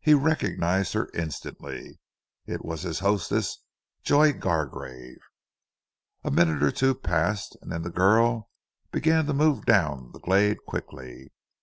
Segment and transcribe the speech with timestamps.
[0.00, 2.00] He recognized her instantly.
[2.46, 3.64] It was his hostess,
[4.02, 5.18] Joy Gargrave.
[6.24, 8.48] A minute or two passed and then the girl
[8.92, 11.32] began to move down the glade quickly.